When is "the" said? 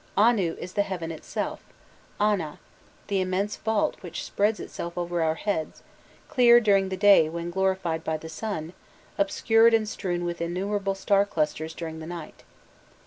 0.73-0.81, 3.05-3.21, 6.89-6.97, 8.17-8.27, 11.99-12.07